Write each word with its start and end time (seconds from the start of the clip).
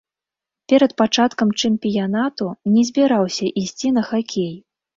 Перад 0.71 0.95
пачаткам 1.01 1.51
чэмпіянату 1.67 2.49
не 2.73 2.87
збіраўся 2.89 3.53
ісці 3.65 3.95
на 4.03 4.09
хакей. 4.13 4.53